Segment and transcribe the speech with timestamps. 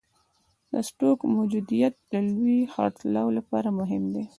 [0.71, 4.23] د سټوک موجودیت د لوی خرڅلاو لپاره مهم دی.